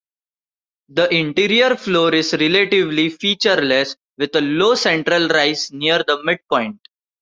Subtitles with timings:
[0.89, 6.79] The interior floor is relatively featureless, with a low central rise near the midpoint.